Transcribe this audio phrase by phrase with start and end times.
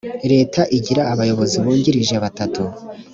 [0.31, 2.63] leta igira abayobozi bungirije batatu